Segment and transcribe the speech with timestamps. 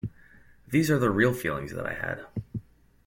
[0.69, 2.25] These are the real feelings that I had.